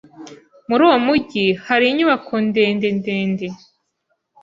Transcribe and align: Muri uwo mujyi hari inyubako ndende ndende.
Muri 0.67 0.81
uwo 0.87 0.97
mujyi 1.05 1.45
hari 1.65 1.85
inyubako 1.91 2.33
ndende 2.47 2.87
ndende. 2.97 3.47